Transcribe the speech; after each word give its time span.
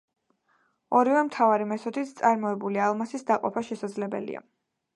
ორივე 0.99 1.21
მთავარი 1.27 1.67
მეთოდით 1.73 2.13
წარმოებული 2.21 2.81
ალმასის 2.89 3.27
დაყოფა 3.29 3.65
შესაძლებელია. 3.69 4.43